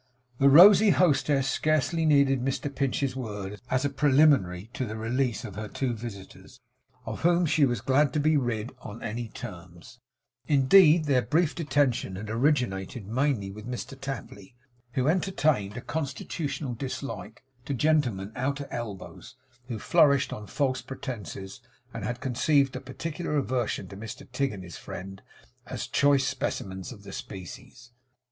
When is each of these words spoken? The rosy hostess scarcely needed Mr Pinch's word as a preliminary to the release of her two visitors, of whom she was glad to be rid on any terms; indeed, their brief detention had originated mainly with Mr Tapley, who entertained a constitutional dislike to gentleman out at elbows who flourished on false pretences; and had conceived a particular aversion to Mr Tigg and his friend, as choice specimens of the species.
The 0.39 0.49
rosy 0.49 0.89
hostess 0.89 1.47
scarcely 1.47 2.07
needed 2.07 2.41
Mr 2.41 2.73
Pinch's 2.73 3.15
word 3.15 3.61
as 3.69 3.85
a 3.85 3.89
preliminary 3.91 4.71
to 4.73 4.83
the 4.87 4.97
release 4.97 5.43
of 5.45 5.53
her 5.53 5.67
two 5.67 5.93
visitors, 5.93 6.59
of 7.05 7.21
whom 7.21 7.45
she 7.45 7.65
was 7.65 7.81
glad 7.81 8.11
to 8.13 8.19
be 8.19 8.35
rid 8.35 8.71
on 8.79 9.03
any 9.03 9.27
terms; 9.29 9.99
indeed, 10.47 11.05
their 11.05 11.21
brief 11.21 11.53
detention 11.53 12.15
had 12.15 12.31
originated 12.31 13.05
mainly 13.05 13.51
with 13.51 13.67
Mr 13.67 13.95
Tapley, 13.95 14.55
who 14.93 15.07
entertained 15.07 15.77
a 15.77 15.81
constitutional 15.81 16.73
dislike 16.73 17.43
to 17.65 17.75
gentleman 17.75 18.31
out 18.35 18.59
at 18.59 18.73
elbows 18.73 19.35
who 19.67 19.77
flourished 19.77 20.33
on 20.33 20.47
false 20.47 20.81
pretences; 20.81 21.61
and 21.93 22.03
had 22.03 22.19
conceived 22.21 22.75
a 22.75 22.81
particular 22.81 23.37
aversion 23.37 23.87
to 23.89 23.95
Mr 23.95 24.27
Tigg 24.31 24.51
and 24.51 24.63
his 24.63 24.77
friend, 24.77 25.21
as 25.67 25.85
choice 25.85 26.27
specimens 26.27 26.91
of 26.91 27.03
the 27.03 27.11
species. 27.13 27.91